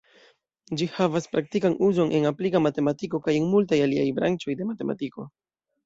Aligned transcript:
Ĝi 0.79 0.87
havas 0.93 1.27
praktikan 1.33 1.77
uzon 1.89 2.15
en 2.21 2.27
aplika 2.31 2.63
matematiko 2.69 3.23
kaj 3.29 3.39
en 3.43 3.49
multaj 3.55 3.83
aliaj 3.89 4.11
branĉoj 4.21 4.61
de 4.63 4.73
matematiko. 4.73 5.33